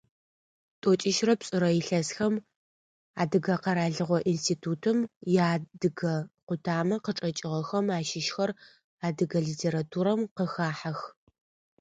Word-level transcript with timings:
Тӏокӏищрэ 0.81 1.33
пшӏырэ 1.39 1.69
илъэсхэм 1.79 2.33
Адыгэ 3.21 3.55
къэралыгъо 3.63 4.17
институтым 4.33 4.97
иадыгэ 5.35 6.15
къутамэ 6.47 6.95
къычӏэкӏыгъэхэм 7.03 7.85
ащыщхэр 7.97 8.51
адыгэ 9.05 9.39
литературэм 9.47 10.21
къыхахьэх. 10.35 10.99